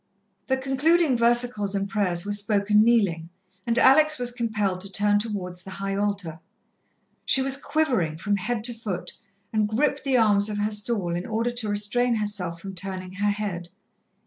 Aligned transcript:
The 0.47 0.57
concluding 0.57 1.15
versicles 1.15 1.75
and 1.75 1.87
prayers 1.87 2.25
were 2.25 2.31
spoken 2.31 2.83
kneeling, 2.83 3.29
and 3.67 3.77
Alex 3.77 4.17
was 4.17 4.31
compelled 4.31 4.81
to 4.81 4.91
turn 4.91 5.19
towards 5.19 5.61
the 5.61 5.69
High 5.69 5.95
Altar. 5.95 6.39
She 7.23 7.43
was 7.43 7.55
quivering 7.55 8.17
from 8.17 8.37
head 8.37 8.63
to 8.63 8.73
foot, 8.73 9.11
and 9.53 9.69
gripped 9.69 10.03
the 10.03 10.17
arms 10.17 10.49
of 10.49 10.57
her 10.57 10.71
stall 10.71 11.09
in 11.15 11.27
order 11.27 11.51
to 11.51 11.69
restrain 11.69 12.15
herself 12.15 12.59
from 12.59 12.73
turning 12.73 13.11
her 13.13 13.29
head. 13.29 13.69